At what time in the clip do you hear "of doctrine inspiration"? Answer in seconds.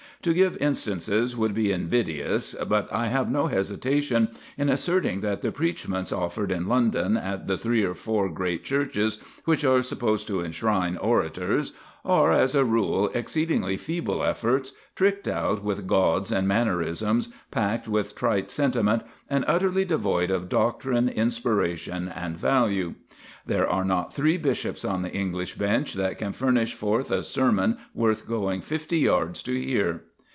20.29-22.07